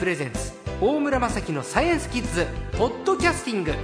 [0.00, 2.46] プレゼンツ大村雅樹のサイエンスキッズ
[2.78, 3.74] ポッドキャスティング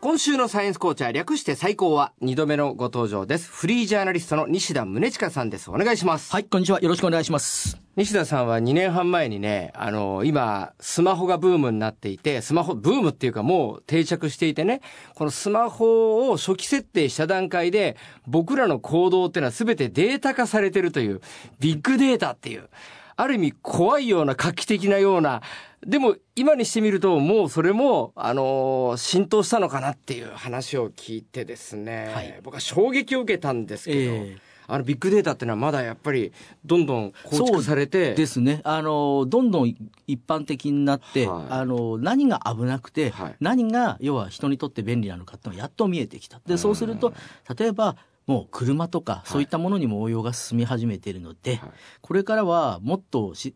[0.00, 6.80] 今週のサイエンスコーチャー略して最高は2度目のご登場ですフリージャーナリストの西田宗近さんですお願いしますはい、こんにちは。
[6.80, 7.81] よろしくお願いします。
[7.94, 14.80] 西田さんは2年半前にね、あの、今、スマホがブームになっていて、スマホ、ブームっていうかもう定着していてね、
[15.14, 21.20] このスマホを初期設定した段階で、僕らの行動っていうのは全てデータ化されてるという、
[21.60, 22.70] ビッグデータっていう、
[23.14, 25.42] ある意味怖いような画期的なような、
[25.86, 32.40] でも今にしてみるともうそれも、あの浸透したのかなっていう話を聞いてですね、はい。
[32.42, 36.32] 僕は衝撃を受けたんですけど、ええあのビッグデータっていうのはまだやっぱり
[36.64, 38.60] どんどん構築されて、ですね。
[38.64, 39.74] あの、どんどん
[40.06, 41.46] 一般的になって、はい。
[41.50, 43.36] あの、何が危なくて、はい。
[43.40, 46.40] 何が、要は人にとって便利なのかっていうのがやっと見えてきた。
[46.46, 47.12] で、そうすると、
[47.56, 51.70] 例えば、もう車とか、そういったものにも応用が進み始めているので、はい。
[52.00, 53.54] これからはもっとし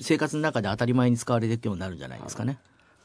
[0.00, 2.58] 生活の中で当たり前に使われていくようになるんじゃないですかね。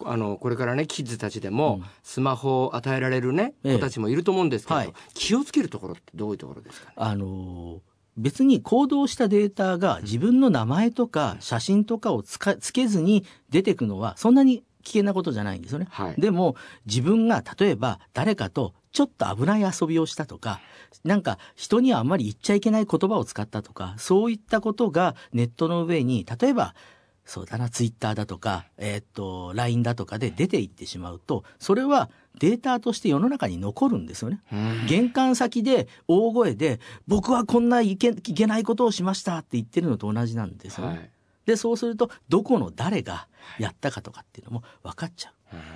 [0.04, 3.74] あのこれからねキッズたちでも、スマホを与えられるねええ。
[3.76, 4.94] 子たちもいると思うんですけど、はい。
[5.14, 6.94] 気をつけるところってどういうところですかね？
[6.98, 7.82] あの
[8.18, 15.88] 別に行動したデータが自分の名前とか写真とかをつかつけずに出てくのはそんなに危険なことじゃないんですよね。
[15.90, 16.22] はい。
[16.22, 20.62] でも自分が例えば誰かとちょっと危ない遊びをしたとか、
[21.04, 26.76] なんか人にはあんまり言っちゃいけない言葉を使ったとか、そういったことがネットの上に、例えば
[27.26, 32.10] そうだな、ツイッターだとか、えーっと、LINE だとかで出ていってしまうと、それは
[32.40, 34.42] データとして世の中に残るんですよね。
[34.88, 40.98] 玄関先で大声で、僕はこんないけいけないことをしましたって言ってるのと同じなんですよね。
[40.98, 41.10] はい
[41.46, 43.28] で、そうすると、どこの誰が
[43.60, 45.34] やったかとかっていうのも分かっちゃう。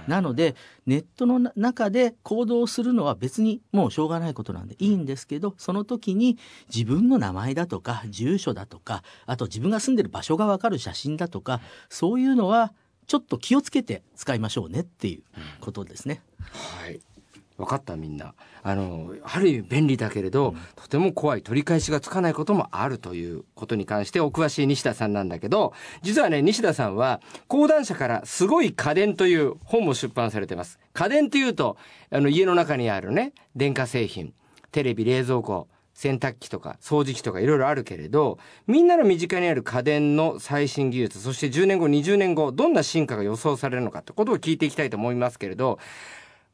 [0.10, 0.56] なので、
[0.88, 6.38] ネットの中で行動するのは別にもうしょうがないことなんでいいんですけど、その時に
[6.74, 12.74] 自分の名前だとか、住所だとか、あと自分が住んでる場所が分かる写真だとか、そういうのは
[13.06, 15.24] ちょっと気をつけて使いましょうねっていう
[15.62, 16.22] ことですね。
[16.40, 17.00] はい
[17.60, 18.34] 分かったみんな。
[18.64, 30.80] あのある意味便利だけれど、とても怖い取り返しがつかないこともあるということに関してお詳しい西田さんなんだけど実はね西田さんは講談社から「すごい家電」という本も出版されてます。
[30.94, 31.78] 家電というと
[32.10, 34.34] あの家の中にあるね電化製品
[34.72, 45.78] テレビ冷蔵庫洗濯機とか掃除機とかいろいろあるけれどみんなの身近にある家電の最新技術そして10年後20年後どんな進化が予想されるのかってことを聞いていきたいと思いますけれど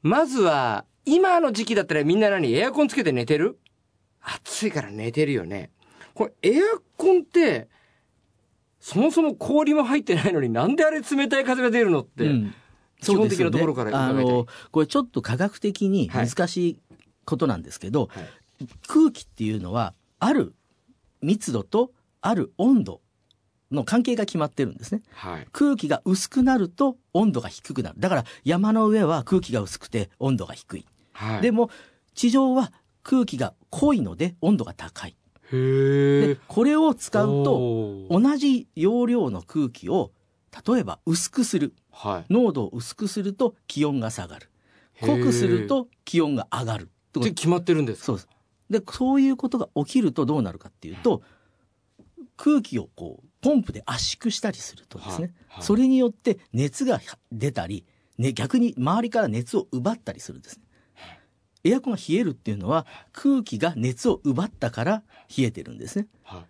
[0.01, 2.53] まずは今の時期だったらみんな何？
[2.53, 3.57] エアコンつけて寝てる？
[4.21, 5.69] 暑いから寝てるよね。
[6.13, 6.61] これエア
[6.97, 7.67] コンって
[8.79, 12.53] そもそも氷も入ってないのになんであれ冷たい風が出るのって、うん。
[13.01, 16.79] 基本的なところからあ伺いたいの、これちょっと科学的に難しい
[17.25, 18.67] ことなんですけど、はい。
[18.87, 20.55] 空気っていうのはある
[21.21, 21.91] 密度と
[22.21, 23.01] ある温度
[23.69, 25.03] の関係が決まってるんですね。
[25.11, 25.47] はい。
[25.51, 27.95] 空気が薄くなると温度が低くなる。
[27.99, 30.85] だから山の上は空気が薄くて温度が低い。
[31.15, 31.69] はいでも
[32.13, 32.71] 地上は
[33.03, 35.15] 空気が濃いので温度が高い。
[35.51, 40.11] でこれを使うと同じ容量の空気を
[40.67, 41.73] 例えば薄くする。
[41.91, 44.49] はい濃度を薄くすると気温が下がる。
[45.01, 46.89] 濃くすると気温が上がる。
[47.19, 48.05] って決まってるんですか？
[48.05, 48.19] そう。
[48.69, 51.21] で、そういうことが起きるとどうなるかっていうと、
[52.35, 55.21] 空気をこう、ポンプで圧縮したりするとですね、はい
[55.59, 56.99] はいそれによって熱が
[57.31, 57.85] 出たり、
[58.17, 60.63] ね、逆に周りから熱を奪ったりするんですね。
[61.65, 65.03] エアコンが冷えるっていうのは空気が熱を奪ったから
[65.37, 66.07] 冷えてるんですね。
[66.23, 66.41] はい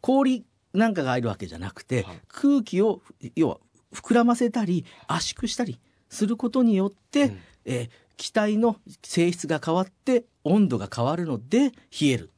[0.00, 3.02] 氷なんかがいるわけじゃなくて、はい空気を
[3.34, 3.58] 要は
[3.92, 5.78] 膨らませたり圧縮したり
[6.08, 12.30] することによって、うんえー気体の性質が変わって温度が変わるので冷える。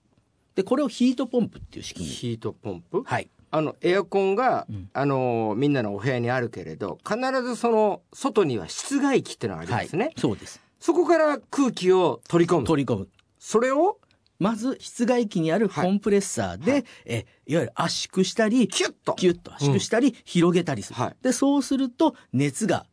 [0.54, 2.12] でこれをヒートポンプっていう仕組み。
[2.12, 3.02] ヒートポンプ？
[3.02, 3.28] はい。
[3.50, 10.61] あのエアコンが、うんあのみんなのお部屋にあるけれど必ずその外には室外機ってのがありますね、はい、そうです。
[10.82, 12.66] そこから空気を取り込む。
[12.66, 13.08] 取り込む。
[13.38, 14.00] それを
[14.40, 16.84] まず室外機にあるコンプレッサーで、はい。
[17.06, 19.14] えいわゆる圧縮したりキュッと。
[19.14, 21.16] キュッと圧縮したり、広げたりする、はい。
[21.22, 22.86] でそうすると熱が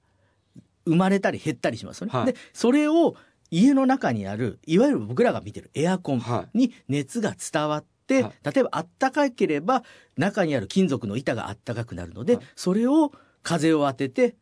[0.86, 2.26] 生まれたり減ったりしますよね、はい。
[2.28, 3.16] でそれを
[3.50, 8.54] 家の中にあるいわゆる僕らが見てるエアコンはに熱が伝わって、はい。
[8.54, 9.84] 例えばあったかければ
[10.16, 12.46] 中にある金属の板があったかくなるので、はい。
[12.56, 14.36] それを風を当てて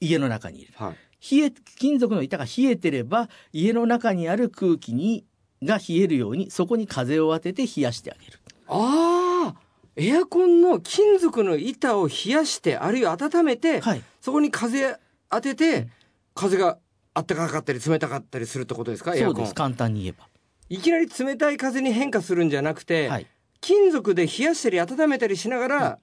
[0.00, 0.84] 家の中に入れる。
[0.84, 0.96] はい
[1.30, 5.24] 冷え金属の板が冷えてれば家の中にある空気に
[5.62, 8.38] が冷えるようにそこに風を当てて冷やしてあげる。
[8.66, 9.60] ああ
[9.94, 14.02] エアコンの金属の板を冷やしてあるいは温めて、はい。
[14.20, 14.96] そこに風
[15.30, 15.88] 当てて、
[16.34, 16.78] 風が
[17.12, 19.34] あったかかったり冷たかったりするってことですかエアコン。
[19.34, 20.26] そうです簡単に言えば。
[20.70, 23.26] いきなり冷たい風に変化するんじゃなくて、はい。
[23.60, 25.98] 金属で冷やしたり温めたりしながら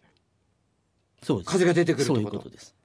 [1.24, 1.51] そうです。
[1.51, 2.50] 風が出てくるってこと？
[2.50, 2.75] です。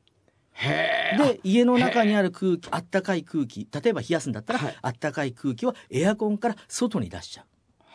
[0.55, 4.77] へえで、家の中にある空気、あったかい空気、例えば冷やすんだったら、はい。
[4.83, 7.47] あったかい空気はエアコンから外に出しちゃう。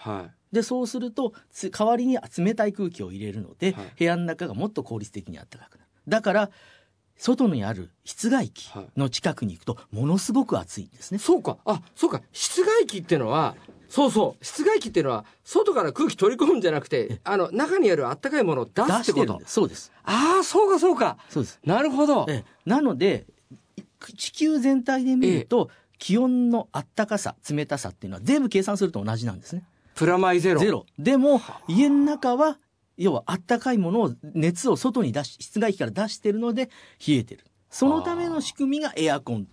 [0.10, 0.56] はい。
[0.56, 3.94] で、そうすると、つ代わりに冷たい空気を入れるので、はい。
[3.98, 5.90] 部屋の中がもっと効率的に暖かくなる。
[6.08, 6.52] だから、
[7.18, 11.20] 外にある室外機の近くに行くと、ものすごく暑いんですね。
[11.20, 11.58] そうか。
[11.66, 12.22] あそうか。
[12.32, 13.56] 室外機っていうのは
[13.90, 19.42] そうそう室外機っていうのは外から空気取り込むんじゃなくてあの中にあるあったかいものを出出すってこと。
[19.46, 19.92] そうです。
[20.04, 21.60] ああそうかそうかそうです。
[21.66, 23.26] なるほどええなので、
[23.78, 23.82] い
[24.16, 29.64] 地球全体で見ると、気温の暖かさ、冷たさっていうのは全部計算すると同じなんですね。
[29.96, 30.86] プラマイゼロゼロ。
[30.98, 32.58] でも、家の中は、
[32.98, 36.70] 要は暖かいものを、熱を外に出し、室外機から出してるので、
[37.06, 37.46] 冷えてる。
[37.70, 39.48] そのための仕組みがエアコンって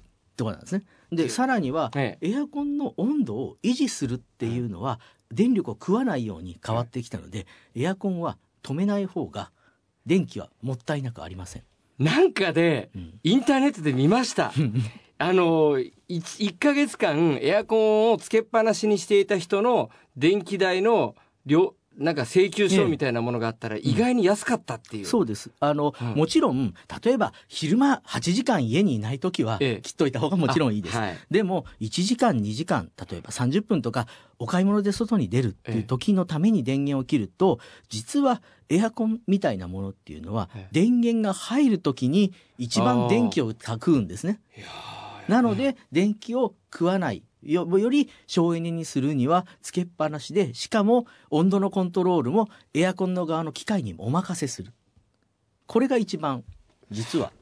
[0.44, 0.84] ことなんですね。
[1.12, 5.00] で、さらには、えエアコンの温度を維持するっていうのは、
[5.30, 9.50] 電力を食わないように変わってきたので、エアコンは止めない方が、
[10.04, 11.62] 電気はもったいなくありません。
[11.98, 13.20] なんかでうん。
[13.22, 14.52] インターネットで見ました。
[15.18, 21.14] あの 1, 1ヶ月間エアコンをつけっぱなしにしていた人の電気代の
[21.46, 25.50] 量なんか請求書みたいなものがあったら意外に安かったっていう、そうです。
[25.60, 30.96] あの、うんもちろん、例えば、昼間8時間家にいないときは、ええ切っといた方がもちろんいいです。
[30.96, 34.06] あはいでも、1時間、2時間、例えば30分とか、
[34.38, 37.58] お買い物で外に出るっていう時のために電源を切ると、
[37.88, 44.40] 実はエアコンみたいなものっていうのはええ、電源が入る時に一番電気を炊くんですね。
[45.28, 47.22] なので、電気を食わない。
[47.42, 54.72] よより省エネにするにはつけっぱなしで、しかも温度のコントロールもエアコンの側の機械にお任せする。
[55.66, 56.44] これが一番、
[56.90, 57.32] 実は、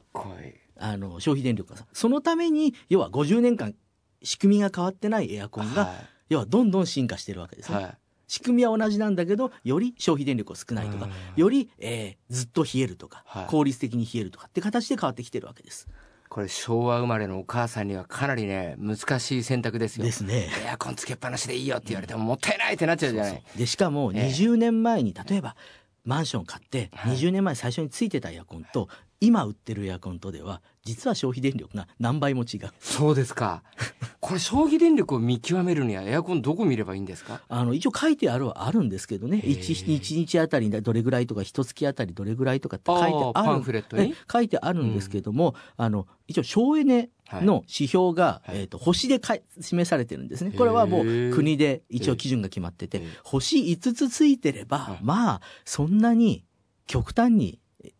[0.77, 1.85] あの、消費電力が。
[1.93, 3.75] そのために、要は50年間、
[4.23, 5.95] 仕組みが変わってないエアコンが、は
[6.29, 7.79] 要はどんどん進化してるわけですね。
[7.79, 15.87] いはい仕組みは同じなんだけど、より消費電力を少ないとか、より、えーずっと冷えるとか、はい効率的に冷えるとかって形で変わってきてるわけです。
[16.35, 20.03] これ昭和生まれのお母さんにはかなりね難しい選択ですよ。
[20.03, 20.49] ですね。
[20.65, 23.43] エアコンつけっぱなしでいいよって言われてももったいないってなっちゃうじゃない。
[23.55, 24.21] でしかもええ。
[24.27, 25.55] 20年前に例えば
[26.03, 27.15] マンション買ってはい。
[27.15, 28.89] 20年前最初についてたエアコンと
[29.21, 32.69] 今売ってるエアコンとでは実は消費電力が何倍も違う。
[32.79, 33.63] そうですか。
[34.19, 37.41] これ消費電力を見極めるにはエアコンどこ見ればいいんですか？
[37.47, 39.37] あの一応書いてあるはあるんですけどね。
[39.37, 39.53] へえ。
[39.53, 44.11] 1, 日あたりどれぐらいとか1月あたりどれぐらいとかって書いてあるあーパンフレットに？
[44.11, 48.57] え書いてあるんですけども、あの一応省エネの指標が、はい。
[48.59, 50.51] えー、と星でかい示されてるんですね。
[50.51, 51.03] これはもう
[51.33, 53.09] 国で一応基準が決まってて、ええ。
[53.23, 54.99] 星5つついてれば、はい。
[55.01, 56.43] まあそんなに
[56.87, 57.59] 極端に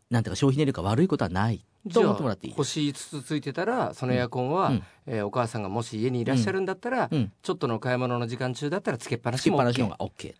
[0.10, 2.54] なんていうか消費電力が悪いことはないと思ってもらっていい。
[2.54, 10.36] 星5つついてたらそのエアコンは、うんえーお母さんがもし家にいらっしゃるんだったら、うん、ちょっとの買い物の時間中だったらつけっぱなつしもけっぱなしの OK 方が OK。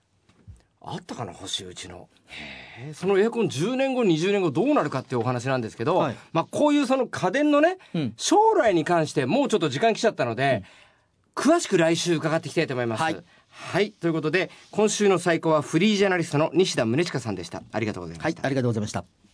[0.88, 2.08] あったかな星うちの
[2.94, 10.64] そのエアコン10年後20年後どうなるかっていうお話なんですけど、はいまあこういうその家電のねうん将来に関してもうちょっと時間来ちゃったので、
[11.34, 13.04] 詳しく来週伺っていきたいと思います。
[13.04, 13.18] はい
[13.50, 13.92] はい。
[13.92, 17.64] ということで、今週の最高はフリージャーナリストの西田宗近さんでした。
[17.72, 18.42] ありがとうございました。
[18.42, 19.25] はい、ありがとうございました。